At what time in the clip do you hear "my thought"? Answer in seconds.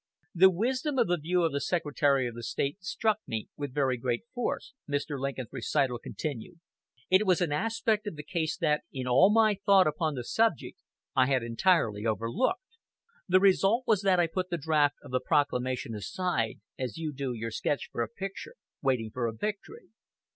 9.31-9.85